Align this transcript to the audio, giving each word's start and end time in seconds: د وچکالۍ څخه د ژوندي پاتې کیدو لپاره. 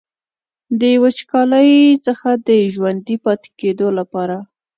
د 0.79 0.83
وچکالۍ 1.03 1.71
څخه 2.05 2.29
د 2.47 2.49
ژوندي 2.73 3.15
پاتې 3.25 3.49
کیدو 3.59 3.87
لپاره. 3.99 4.37